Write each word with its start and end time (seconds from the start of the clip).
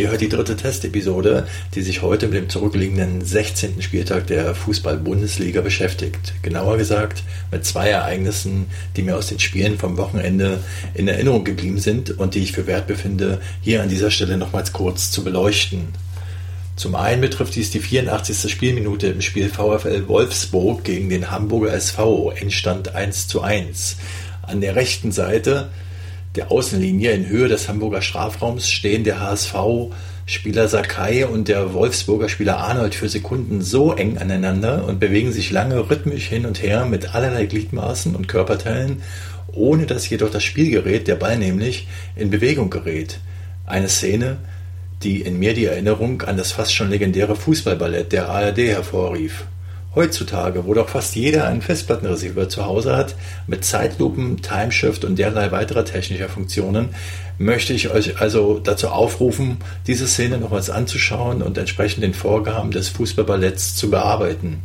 Ihr 0.00 0.08
hört 0.08 0.22
die 0.22 0.30
dritte 0.30 0.56
Testepisode, 0.56 1.46
die 1.74 1.82
sich 1.82 2.00
heute 2.00 2.28
mit 2.28 2.38
dem 2.38 2.48
zurückliegenden 2.48 3.22
16. 3.22 3.82
Spieltag 3.82 4.28
der 4.28 4.54
Fußball-Bundesliga 4.54 5.60
beschäftigt. 5.60 6.32
Genauer 6.40 6.78
gesagt 6.78 7.22
mit 7.50 7.66
zwei 7.66 7.90
Ereignissen, 7.90 8.64
die 8.96 9.02
mir 9.02 9.18
aus 9.18 9.26
den 9.26 9.38
Spielen 9.38 9.76
vom 9.76 9.98
Wochenende 9.98 10.60
in 10.94 11.06
Erinnerung 11.06 11.44
geblieben 11.44 11.76
sind 11.76 12.18
und 12.18 12.34
die 12.34 12.38
ich 12.38 12.52
für 12.52 12.66
wert 12.66 12.86
befinde, 12.86 13.42
hier 13.60 13.82
an 13.82 13.90
dieser 13.90 14.10
Stelle 14.10 14.38
nochmals 14.38 14.72
kurz 14.72 15.10
zu 15.10 15.22
beleuchten. 15.22 15.88
Zum 16.76 16.94
einen 16.94 17.20
betrifft 17.20 17.54
dies 17.54 17.70
die 17.70 17.80
84. 17.80 18.50
Spielminute 18.50 19.08
im 19.08 19.20
Spiel 19.20 19.50
VfL 19.50 20.08
Wolfsburg 20.08 20.82
gegen 20.82 21.10
den 21.10 21.30
Hamburger 21.30 21.74
SV, 21.74 22.30
Endstand 22.30 22.94
1 22.94 23.28
zu 23.28 23.42
1. 23.42 23.98
An 24.40 24.62
der 24.62 24.76
rechten 24.76 25.12
Seite 25.12 25.68
der 26.36 26.52
Außenlinie 26.52 27.10
in 27.10 27.28
Höhe 27.28 27.48
des 27.48 27.68
Hamburger 27.68 28.02
Strafraums 28.02 28.70
stehen 28.70 29.02
der 29.02 29.20
HSV-Spieler 29.20 30.68
Sakai 30.68 31.26
und 31.26 31.48
der 31.48 31.74
Wolfsburger 31.74 32.28
Spieler 32.28 32.58
Arnold 32.58 32.94
für 32.94 33.08
Sekunden 33.08 33.62
so 33.62 33.92
eng 33.92 34.16
aneinander 34.16 34.84
und 34.84 35.00
bewegen 35.00 35.32
sich 35.32 35.50
lange 35.50 35.90
rhythmisch 35.90 36.28
hin 36.28 36.46
und 36.46 36.62
her 36.62 36.86
mit 36.86 37.16
allerlei 37.16 37.46
Gliedmaßen 37.46 38.14
und 38.14 38.28
Körperteilen, 38.28 39.02
ohne 39.52 39.86
dass 39.86 40.08
jedoch 40.08 40.30
das 40.30 40.44
Spielgerät, 40.44 41.08
der 41.08 41.16
Ball 41.16 41.36
nämlich, 41.36 41.88
in 42.14 42.30
Bewegung 42.30 42.70
gerät. 42.70 43.18
Eine 43.66 43.88
Szene, 43.88 44.36
die 45.02 45.22
in 45.22 45.36
mir 45.36 45.54
die 45.54 45.64
Erinnerung 45.64 46.22
an 46.22 46.36
das 46.36 46.52
fast 46.52 46.72
schon 46.72 46.90
legendäre 46.90 47.34
Fußballballett 47.34 48.12
der 48.12 48.28
ARD 48.28 48.58
hervorrief. 48.58 49.46
Heutzutage, 49.92 50.66
wo 50.66 50.74
doch 50.74 50.88
fast 50.88 51.16
jeder 51.16 51.48
einen 51.48 51.62
Festplattenreceiver 51.62 52.48
zu 52.48 52.64
Hause 52.64 52.96
hat, 52.96 53.16
mit 53.48 53.64
Zeitlupen, 53.64 54.40
Timeshift 54.40 55.04
und 55.04 55.18
derlei 55.18 55.50
weiterer 55.50 55.84
technischer 55.84 56.28
Funktionen, 56.28 56.90
möchte 57.38 57.72
ich 57.72 57.90
euch 57.90 58.20
also 58.20 58.60
dazu 58.60 58.88
aufrufen, 58.88 59.56
diese 59.88 60.06
Szene 60.06 60.38
nochmals 60.38 60.70
anzuschauen 60.70 61.42
und 61.42 61.58
entsprechend 61.58 62.04
den 62.04 62.14
Vorgaben 62.14 62.70
des 62.70 62.88
Fußballballetts 62.90 63.74
zu 63.74 63.90
bearbeiten. 63.90 64.62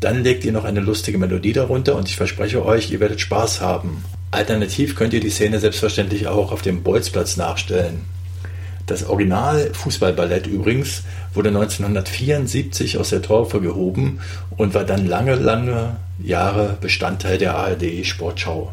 Dann 0.00 0.24
legt 0.24 0.44
ihr 0.44 0.50
noch 0.50 0.64
eine 0.64 0.80
lustige 0.80 1.18
Melodie 1.18 1.52
darunter 1.52 1.94
und 1.94 2.08
ich 2.08 2.16
verspreche 2.16 2.66
euch, 2.66 2.90
ihr 2.90 2.98
werdet 2.98 3.20
Spaß 3.20 3.60
haben. 3.60 4.02
Alternativ 4.32 4.96
könnt 4.96 5.14
ihr 5.14 5.20
die 5.20 5.30
Szene 5.30 5.60
selbstverständlich 5.60 6.26
auch 6.26 6.50
auf 6.50 6.62
dem 6.62 6.82
Bolzplatz 6.82 7.36
nachstellen. 7.36 8.00
Das 8.92 9.08
Original 9.08 9.70
Fußballballett 9.72 10.46
übrigens 10.46 11.04
wurde 11.32 11.48
1974 11.48 12.98
aus 12.98 13.08
der 13.08 13.22
Taufe 13.22 13.62
gehoben 13.62 14.20
und 14.58 14.74
war 14.74 14.84
dann 14.84 15.06
lange, 15.06 15.34
lange 15.34 15.96
Jahre 16.22 16.76
Bestandteil 16.78 17.38
der 17.38 17.54
ARD 17.56 18.04
Sportschau. 18.04 18.70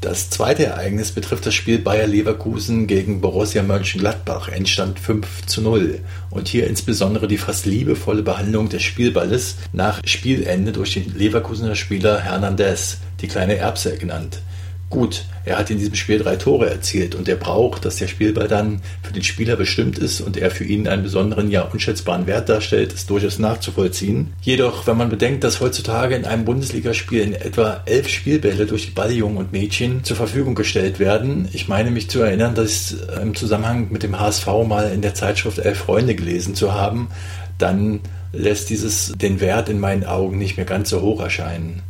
Das 0.00 0.30
zweite 0.30 0.66
Ereignis 0.66 1.12
betrifft 1.12 1.46
das 1.46 1.54
Spiel 1.54 1.78
Bayer 1.78 2.08
Leverkusen 2.08 2.88
gegen 2.88 3.20
Borussia 3.20 3.62
Mönchengladbach, 3.62 4.48
Endstand 4.48 4.98
5 4.98 5.46
zu 5.46 5.62
0. 5.62 6.00
Und 6.30 6.48
hier 6.48 6.66
insbesondere 6.66 7.28
die 7.28 7.38
fast 7.38 7.66
liebevolle 7.66 8.24
Behandlung 8.24 8.68
des 8.68 8.82
Spielballes 8.82 9.58
nach 9.72 10.00
Spielende 10.04 10.72
durch 10.72 10.94
den 10.94 11.16
Leverkusener 11.16 11.76
Spieler 11.76 12.18
Hernandez, 12.18 12.98
die 13.20 13.28
kleine 13.28 13.58
Erbse 13.58 13.96
genannt. 13.96 14.40
Gut, 14.90 15.24
er 15.44 15.56
hat 15.56 15.70
in 15.70 15.78
diesem 15.78 15.94
Spiel 15.94 16.18
drei 16.18 16.34
Tore 16.34 16.68
erzielt 16.68 17.14
und 17.14 17.28
er 17.28 17.36
braucht, 17.36 17.84
dass 17.84 17.96
der 17.96 18.08
Spielball 18.08 18.48
dann 18.48 18.82
für 19.04 19.12
den 19.12 19.22
Spieler 19.22 19.54
bestimmt 19.54 19.98
ist 19.98 20.20
und 20.20 20.36
er 20.36 20.50
für 20.50 20.64
ihn 20.64 20.88
einen 20.88 21.04
besonderen, 21.04 21.48
ja 21.48 21.62
unschätzbaren 21.62 22.26
Wert 22.26 22.48
darstellt, 22.48 22.92
ist 22.92 23.08
durchaus 23.08 23.38
nachzuvollziehen. 23.38 24.32
Jedoch, 24.42 24.88
wenn 24.88 24.96
man 24.96 25.08
bedenkt, 25.08 25.44
dass 25.44 25.60
heutzutage 25.60 26.16
in 26.16 26.24
einem 26.24 26.44
Bundesligaspiel 26.44 27.20
in 27.20 27.34
etwa 27.34 27.82
elf 27.86 28.08
Spielbälle 28.08 28.66
durch 28.66 28.86
die 28.86 28.90
Balljungen 28.90 29.36
und 29.36 29.52
Mädchen 29.52 30.02
zur 30.02 30.16
Verfügung 30.16 30.56
gestellt 30.56 30.98
werden, 30.98 31.48
ich 31.52 31.68
meine 31.68 31.92
mich 31.92 32.10
zu 32.10 32.20
erinnern, 32.22 32.56
dass 32.56 32.96
im 33.22 33.36
Zusammenhang 33.36 33.92
mit 33.92 34.02
dem 34.02 34.18
HSV 34.18 34.46
mal 34.66 34.90
in 34.92 35.02
der 35.02 35.14
Zeitschrift 35.14 35.60
Elf 35.60 35.78
Freunde 35.78 36.16
gelesen 36.16 36.56
zu 36.56 36.74
haben, 36.74 37.10
dann 37.58 38.00
lässt 38.32 38.70
dieses 38.70 39.12
den 39.16 39.40
Wert 39.40 39.68
in 39.68 39.78
meinen 39.78 40.04
Augen 40.04 40.36
nicht 40.36 40.56
mehr 40.56 40.66
ganz 40.66 40.90
so 40.90 41.00
hoch 41.00 41.20
erscheinen. 41.20 41.82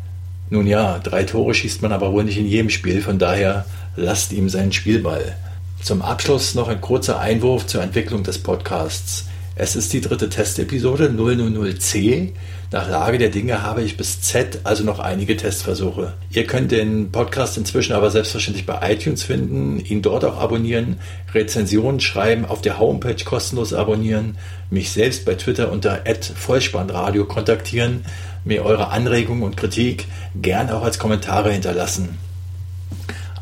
Nun 0.50 0.66
ja, 0.66 0.98
drei 0.98 1.22
Tore 1.22 1.54
schießt 1.54 1.80
man 1.80 1.92
aber 1.92 2.12
wohl 2.12 2.24
nicht 2.24 2.36
in 2.36 2.46
jedem 2.46 2.70
Spiel, 2.70 3.02
von 3.02 3.20
daher 3.20 3.66
lasst 3.94 4.32
ihm 4.32 4.48
seinen 4.48 4.72
Spielball. 4.72 5.36
Zum 5.80 6.02
Abschluss 6.02 6.56
noch 6.56 6.66
ein 6.66 6.80
kurzer 6.80 7.20
Einwurf 7.20 7.66
zur 7.66 7.82
Entwicklung 7.82 8.24
des 8.24 8.42
Podcasts. 8.42 9.26
Es 9.62 9.76
ist 9.76 9.92
die 9.92 10.00
dritte 10.00 10.30
Testepisode 10.30 11.08
000C. 11.14 12.30
Nach 12.72 12.88
Lage 12.88 13.18
der 13.18 13.28
Dinge 13.28 13.62
habe 13.62 13.82
ich 13.82 13.98
bis 13.98 14.22
Z 14.22 14.60
also 14.64 14.84
noch 14.84 15.00
einige 15.00 15.36
Testversuche. 15.36 16.14
Ihr 16.30 16.46
könnt 16.46 16.72
den 16.72 17.12
Podcast 17.12 17.58
inzwischen 17.58 17.92
aber 17.92 18.10
selbstverständlich 18.10 18.64
bei 18.64 18.90
iTunes 18.90 19.22
finden, 19.22 19.78
ihn 19.78 20.00
dort 20.00 20.24
auch 20.24 20.38
abonnieren, 20.38 20.98
Rezensionen 21.34 22.00
schreiben, 22.00 22.46
auf 22.46 22.62
der 22.62 22.78
Homepage 22.78 23.22
kostenlos 23.22 23.74
abonnieren, 23.74 24.38
mich 24.70 24.92
selbst 24.92 25.26
bei 25.26 25.34
Twitter 25.34 25.70
unter 25.70 26.04
@vollspannradio 26.06 27.26
kontaktieren 27.26 28.06
mir 28.46 28.64
eure 28.64 28.88
Anregungen 28.88 29.42
und 29.42 29.58
Kritik 29.58 30.06
gern 30.40 30.70
auch 30.70 30.84
als 30.84 30.98
Kommentare 30.98 31.52
hinterlassen. 31.52 32.29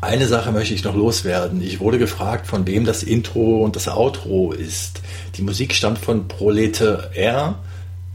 Eine 0.01 0.27
Sache 0.27 0.53
möchte 0.53 0.73
ich 0.73 0.85
noch 0.85 0.95
loswerden. 0.95 1.61
Ich 1.61 1.81
wurde 1.81 1.99
gefragt, 1.99 2.47
von 2.47 2.65
wem 2.65 2.85
das 2.85 3.03
Intro 3.03 3.65
und 3.65 3.75
das 3.75 3.89
Outro 3.89 4.53
ist. 4.53 5.01
Die 5.35 5.41
Musik 5.41 5.73
stammt 5.73 5.97
von 5.97 6.29
Prolete 6.29 7.11
R. 7.13 7.59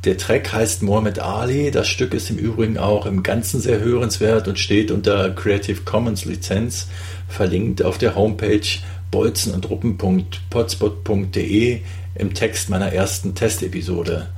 Der 0.04 0.16
Track 0.16 0.50
heißt 0.50 0.82
Mohammed 0.82 1.18
Ali. 1.18 1.70
Das 1.70 1.88
Stück 1.88 2.14
ist 2.14 2.30
im 2.30 2.38
Übrigen 2.38 2.78
auch 2.78 3.04
im 3.04 3.22
Ganzen 3.22 3.60
sehr 3.60 3.80
hörenswert 3.80 4.48
und 4.48 4.58
steht 4.58 4.90
unter 4.90 5.28
Creative 5.30 5.82
Commons 5.82 6.24
Lizenz, 6.24 6.88
verlinkt 7.28 7.82
auf 7.82 7.98
der 7.98 8.14
Homepage 8.14 8.66
bolzenundruppen.potspot.de 9.10 11.80
im 12.14 12.32
Text 12.32 12.70
meiner 12.70 12.92
ersten 12.92 13.34
Testepisode. 13.34 14.28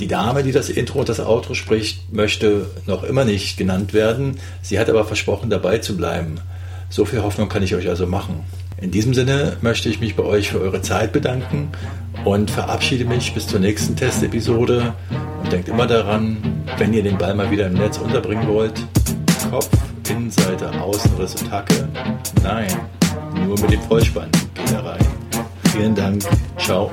Die 0.00 0.08
Dame, 0.08 0.42
die 0.42 0.52
das 0.52 0.70
Intro 0.70 1.00
und 1.00 1.10
das 1.10 1.20
Outro 1.20 1.52
spricht, 1.52 2.10
möchte 2.12 2.70
noch 2.86 3.04
immer 3.04 3.26
nicht 3.26 3.58
genannt 3.58 3.92
werden. 3.92 4.38
Sie 4.62 4.78
hat 4.78 4.88
aber 4.88 5.04
versprochen, 5.04 5.50
dabei 5.50 5.76
zu 5.78 5.94
bleiben. 5.96 6.40
So 6.94 7.04
viel 7.04 7.24
Hoffnung 7.24 7.48
kann 7.48 7.64
ich 7.64 7.74
euch 7.74 7.88
also 7.88 8.06
machen. 8.06 8.44
In 8.80 8.92
diesem 8.92 9.14
Sinne 9.14 9.56
möchte 9.62 9.88
ich 9.88 9.98
mich 9.98 10.14
bei 10.14 10.22
euch 10.22 10.50
für 10.50 10.60
eure 10.60 10.80
Zeit 10.80 11.12
bedanken 11.12 11.70
und 12.24 12.52
verabschiede 12.52 13.04
mich 13.04 13.34
bis 13.34 13.48
zur 13.48 13.58
nächsten 13.58 13.96
Testepisode. 13.96 14.94
Und 15.42 15.50
denkt 15.50 15.68
immer 15.68 15.88
daran, 15.88 16.36
wenn 16.78 16.94
ihr 16.94 17.02
den 17.02 17.18
Ball 17.18 17.34
mal 17.34 17.50
wieder 17.50 17.66
im 17.66 17.74
Netz 17.74 17.98
unterbringen 17.98 18.46
wollt, 18.46 18.80
Kopf, 19.50 19.70
Innenseite, 20.08 20.70
Außenriss 20.80 21.34
und 21.42 21.50
Hacke. 21.50 21.88
Nein, 22.44 22.68
nur 23.44 23.60
mit 23.60 23.72
dem 23.72 23.80
Vollspann 23.80 24.30
geht 24.54 24.70
er 24.70 24.84
rein. 24.84 25.04
Vielen 25.72 25.96
Dank. 25.96 26.22
Ciao. 26.58 26.92